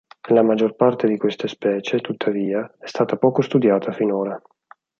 [0.29, 4.41] La maggior parte di queste specie, tuttavia, è stata poco studiata finora.